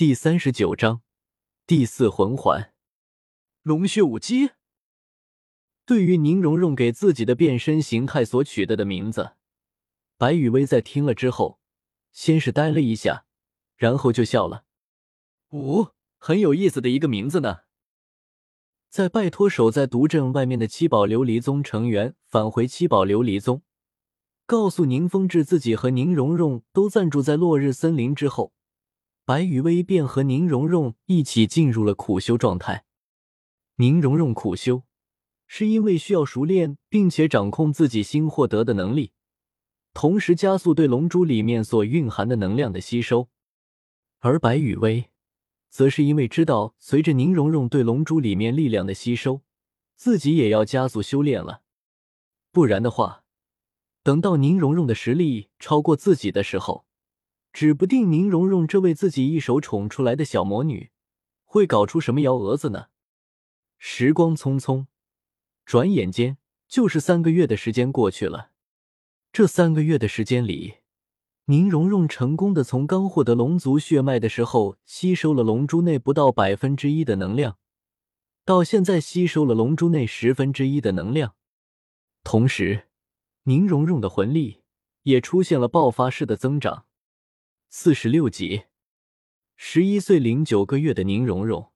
[0.00, 1.02] 第三十九章
[1.66, 2.72] 第四魂环
[3.60, 4.52] 龙血武姬。
[5.84, 9.32] 对于宁荣荣给自己的变身形态所取的的名字，
[10.16, 11.60] 白雨薇在听了之后，
[12.12, 13.26] 先是呆了一下，
[13.76, 14.64] 然后就笑了。
[15.50, 17.58] 哦，很有意思的一个名字呢。
[18.88, 23.60] 在拜托守在毒阵外面的七宝琉璃宗成员返回七宝琉璃宗，
[24.46, 28.54] 告诉宁风致自己和宁荣荣都暂住在落日森林之后，
[29.24, 32.84] 白雨薇便和宁荣荣一起进入了苦修状态。
[33.76, 34.84] 宁荣荣苦修。
[35.52, 39.10] 是因为需要熟练并且掌控自己新获得的能力，
[39.92, 43.28] 同时加速对龙珠里面所蕴含的能量的吸收；
[44.20, 45.10] 而白羽薇，
[45.68, 49.42] 则是因为知道随着宁荣荣对龙珠里面力量的吸收，
[49.96, 51.62] 自己也要加速修炼了。
[52.52, 53.24] 不然的话，
[54.04, 56.86] 等到宁荣荣的实力超过自己的时候，
[57.52, 60.90] 指不定宁荣荣这位自己一手宠出来的小魔女，
[61.44, 62.86] 会搞出什么幺蛾子呢？
[63.78, 64.86] 时光匆匆。
[65.64, 68.50] 转眼间就是三个月的时间过去了。
[69.32, 70.78] 这三个月的时间里，
[71.44, 77.58] 宁荣荣成功的从刚获得龙族血脉的时候吸收了龙珠内不到百分之一的能量，
[78.44, 81.34] 到现在吸收了龙珠内十分之一的能量。
[82.24, 82.88] 同时，
[83.44, 84.62] 宁荣荣的魂力
[85.02, 86.86] 也出现了爆发式的增长。
[87.72, 88.64] 四十六级，
[89.54, 91.70] 十一岁零九个月的宁荣荣，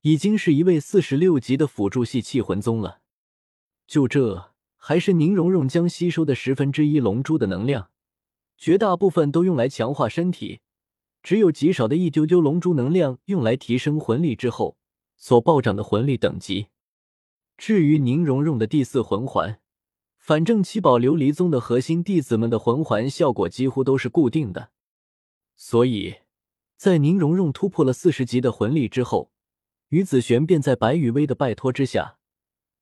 [0.00, 3.02] 已经是一位四十六级的辅助系气魂宗了。
[3.86, 7.90] 就这，还是宁荣荣将吸收的十分之一龙珠的能量，
[8.56, 10.60] 绝大部分都用来强化身体，
[11.22, 14.78] 只有极少的一丢丢龙珠能量用来提升魂力之后
[15.18, 16.68] 所暴涨的魂力等级。
[17.58, 19.60] 至于宁荣荣的第四魂环，
[20.16, 24.70] 反正七宝琉璃宗的核心弟子们的魂环效果几乎都是固定的，
[25.58, 26.20] 所以
[26.78, 29.30] 在宁荣荣突破了四十级的魂力之后，
[29.88, 32.14] 于子璇便在白羽薇的拜托之下。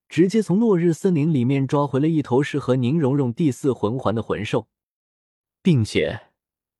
[0.09, 4.69] 直接从落日森林里面抓回了一头适合宁荣荣第四魂环的魂兽，
[5.63, 6.29] 并且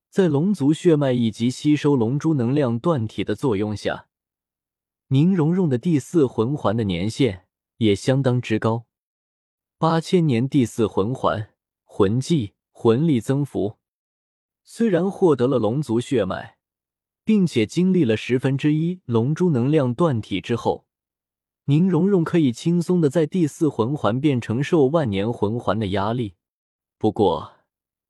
[0.09, 4.07] 在龙族血脉以及吸收龙珠能量断体的作用下，
[5.09, 7.47] 宁荣荣的第四魂环的年限
[7.79, 8.87] 也相当之高，
[9.77, 11.53] 八千年第四魂环
[11.83, 13.76] 魂技魂力增幅。
[14.69, 16.59] 虽然获得了龙族血脉，
[17.25, 20.87] 并且经历了十分之一龙珠能量断体之后。
[21.67, 26.35] 宁荣荣可以轻松的在第四魂环变成受万年魂环的压力，
[26.99, 27.55] 不过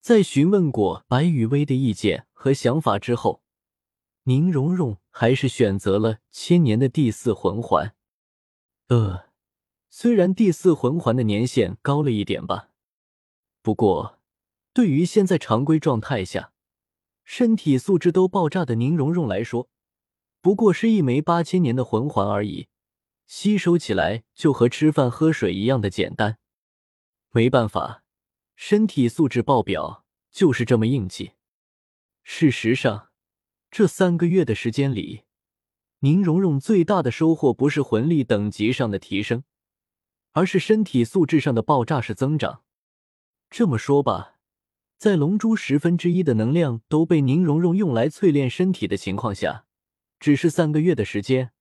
[0.00, 3.42] 在询问过白羽薇的意见和想法之后，
[4.24, 7.94] 宁荣荣还是选择了千年的第四魂环。
[8.88, 9.26] 呃，
[9.88, 12.70] 虽然第四魂环的年限高了一点吧，
[13.62, 14.15] 不过
[14.76, 16.52] 对于现在常规状态下
[17.24, 19.70] 身体素质都爆炸的宁荣荣来说，
[20.42, 22.68] 不过是一枚八千年的魂环而已。
[23.26, 26.36] 吸收起来就和吃饭喝水一样的简单，
[27.30, 28.04] 没办法，
[28.54, 31.32] 身体素质爆表就是这么硬气。
[32.22, 33.08] 事实上，
[33.70, 35.22] 这三个月的时间里，
[36.00, 39.42] 宁荣荣最大的收获不是魂力等级上的提升，
[40.32, 42.62] 而是身体素质上的爆炸式增长。
[43.48, 44.34] 这么说吧，
[44.98, 49.66] 在龙珠十分之一的能量都被宁荣荣用来淬炼身体的情况下，
[50.18, 51.52] 只是三个月的时间。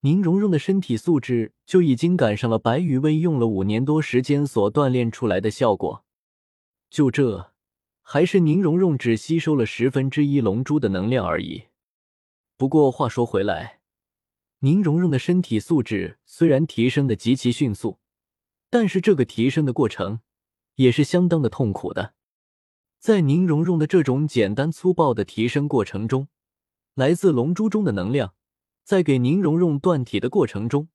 [0.00, 6.04] 宁荣荣的身体素质就已经赶上了白羽薇用了五年多时间所锻炼出来的效果。
[6.90, 7.52] 就这，
[8.02, 11.64] 还是宁荣荣只吸收了十分之一龙珠的能量而已。
[12.58, 13.80] 不过话说回来，
[14.60, 17.98] 宁荣荣的身体素质虽然提升的极其迅速，
[18.68, 20.20] 但是这个提升的过程
[20.74, 22.12] 也是相当的痛苦的。
[23.06, 26.26] 在宁荣荣的这种简单粗暴的提升过程中，
[26.96, 28.34] 来自龙珠中的能量。
[28.82, 30.88] 在给宁荣荣断体的过程中，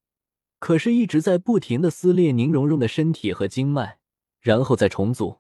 [0.60, 4.00] 可是一直在不停的撕裂宁荣荣的身体和经脉，
[4.42, 5.40] 然后再重组，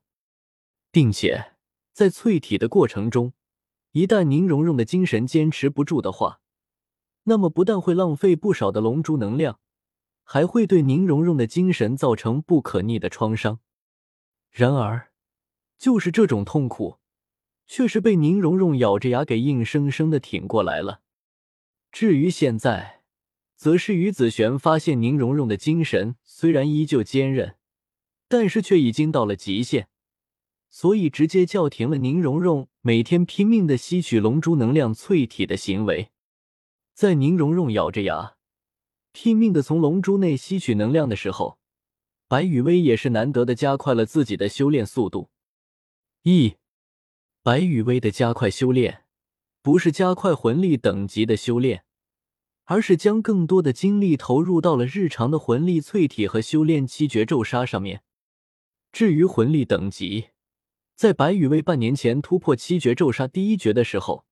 [0.94, 1.56] 并且
[1.92, 3.34] 在淬体的过程中，
[3.92, 6.40] 一旦宁荣荣的精神坚持不住的话，
[7.24, 9.60] 那么不但会浪费不少的龙珠能量，
[10.24, 13.60] 还会对宁荣荣的精神造成不可逆的创伤。
[14.50, 15.11] 然而，
[15.82, 17.00] 就是这种痛苦，
[17.66, 21.02] 却是被宁荣荣咬着牙给硬生生的挺过来了。
[21.92, 23.02] 至于现在，
[23.56, 27.56] 则是于子璇发现宁荣荣的精神虽然依旧坚韧，
[28.28, 29.88] 但是却已经到了极限，
[30.70, 36.12] 所以直接叫停了宁荣荣每天拼命的吸取龙珠能量淬体的行为。
[36.94, 38.36] 在宁荣荣咬着牙，
[39.14, 41.58] 拼命的从龙珠内吸取能量的时候，
[42.28, 45.31] 白雨薇也是难得的加快了自己的修炼速度。
[46.24, 46.56] 一，
[47.42, 49.06] 白雨薇的加快修炼。
[49.64, 51.84] 不是加快魂力等级的修炼，
[52.66, 58.04] 而是将更多的精力投入到了日常的魂力淬体和修炼七绝咒杀上面。
[58.92, 60.30] 至于魂力等级，
[60.96, 64.26] 在白羽薇半年前突破七绝咒杀第一绝的时候，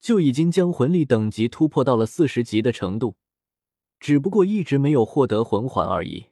[0.00, 3.16] 就已经将魂力等级突破到了四十级的程度，
[3.98, 6.26] 只不过一直没有获得魂环而已。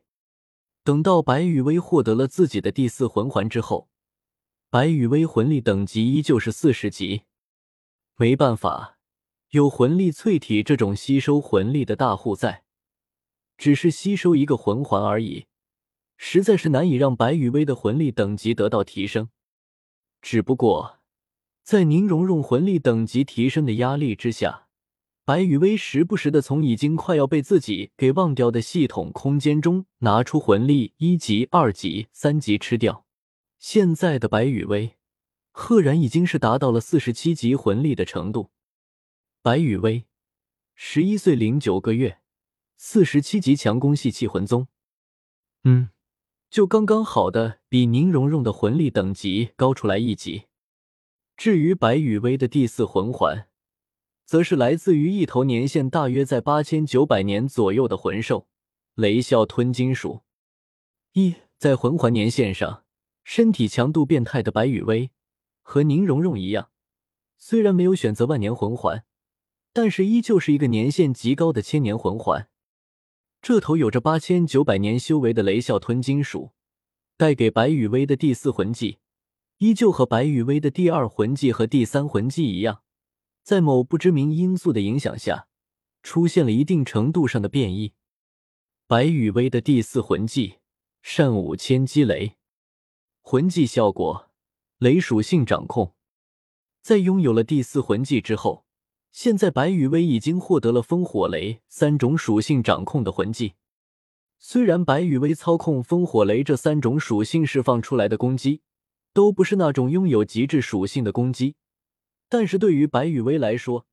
[0.85, 3.89] 等到白羽薇获得了自己的第四魂环之后，
[4.69, 7.23] 白羽薇魂力等级依旧是四十级。
[8.17, 8.99] 没办法，
[9.51, 12.65] 有魂力淬体这种吸收魂力的大户在，
[13.57, 15.47] 只是吸收一个魂环而已，
[16.17, 19.29] 实在是难以让白羽薇的魂力等级得到提升。
[20.21, 20.99] 只不过，
[21.63, 24.67] 在宁荣荣魂力等级提升的压力之下，
[25.25, 33.06] 白羽薇时不时的从已经快要被自己给忘掉的系统空间中拿出魂力一级、二级、三级吃掉。
[33.59, 34.97] 现在的白羽薇。
[35.59, 38.51] 赫然已经是达到了四十七级魂力的程度。
[39.41, 40.05] 白羽薇，
[40.75, 42.21] 十一岁零九个月，
[42.77, 44.69] 四十七级强攻系气魂宗。
[45.65, 45.89] 嗯，
[46.51, 50.45] 就刚刚好的比宁荣荣的魂力等级高出来一级。
[51.39, 53.49] 至于白羽薇的第四魂环，
[54.27, 58.47] 则是来自于一头年限大约在八千九百年左右的魂兽——
[58.95, 60.21] 雷啸吞金属。
[61.13, 62.85] 一在魂环年限上，
[63.29, 65.11] 身体强度变态的白羽薇。
[65.61, 66.71] 和宁荣荣一样，
[67.37, 69.05] 虽然没有选择万年魂环，
[69.73, 72.49] 但是依旧是一个年限极高的千年魂环。
[73.43, 76.53] 这头有着八千九百年修为的雷啸吞金属，
[77.17, 79.01] 带给白羽薇的第四魂技，
[79.59, 82.83] 依旧和白羽薇的第二魂技和第三魂技一样，
[83.43, 85.49] 在某不知名因素的影响下，
[86.05, 87.95] 出现了一定程度上的变异。
[88.87, 90.59] 白羽薇的第四魂技
[91.03, 92.37] 善舞千机雷，
[93.29, 94.31] 魂技效果。
[94.79, 95.97] 雷属性掌控，
[96.81, 98.65] 在拥有了第四魂技之后，
[99.11, 103.55] 现在白羽薇已经获得了风、火、雷三种属性掌控的魂技。
[104.39, 108.61] 虽然白羽薇操控风、火、雷这三种属性释放出来的攻击
[109.13, 111.57] 都不是那种拥有极致属性的攻击，
[112.29, 113.89] 但是对于白羽薇来说，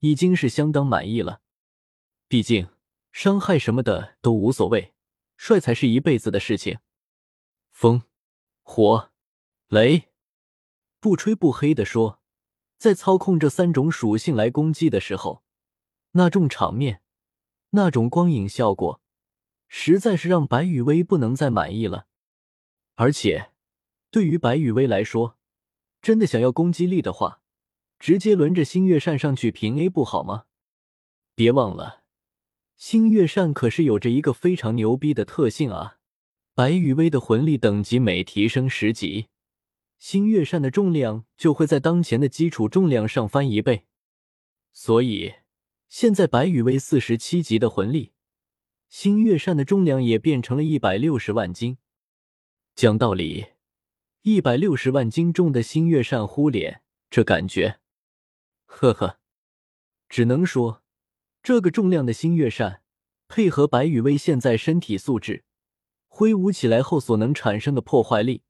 [0.00, 1.40] 已经是相当满意了。
[2.28, 2.68] 毕竟
[3.12, 4.92] 伤害什么的都无所谓，
[5.38, 6.80] 帅才是一辈子的事情。
[7.72, 8.02] 风、
[8.64, 9.12] 火、
[9.68, 10.10] 雷。
[10.98, 12.18] 不吹不黑的说，
[12.78, 15.44] 在操控这三种属性来攻击的时候，
[16.12, 17.02] 那种场面，
[17.70, 19.02] 那种光影效果，
[19.68, 22.06] 实在是让白羽薇不能再满意了。
[22.94, 23.52] 而且，
[24.10, 25.38] 对于白羽薇来说，
[26.00, 27.42] 真的想要攻击力的话，
[27.98, 30.46] 直接轮着星月扇上去平 A 不好吗？
[31.34, 32.04] 别忘了，
[32.76, 35.98] 星月扇可是有着一个非常牛逼的特性啊！
[36.56, 39.26] 白羽薇的魂力等级每提升十级。
[39.98, 43.86] 星月扇的重量就会在当前的基础重量上翻一倍，
[44.72, 45.34] 所以
[45.88, 48.12] 现在白羽薇四十七级的魂力，
[48.88, 51.78] 星月扇的重量也变成了一百六十万斤。
[52.76, 53.46] 讲道理，
[54.22, 57.80] 一百六十万斤重的星月扇呼脸，这感觉，
[58.66, 59.18] 呵呵，
[60.08, 60.84] 只能说
[61.42, 62.82] 这个重量的星月扇
[63.26, 65.44] 配合白羽薇现在身体素质，
[66.16, 68.42] 挥舞起来后所能产生的破坏力。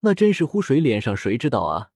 [0.00, 1.90] 那真是呼谁脸上谁知道啊！